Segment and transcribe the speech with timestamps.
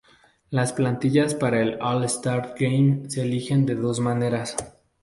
[0.49, 4.55] Las plantillas para el All-Star Game se eligen de dos maneras.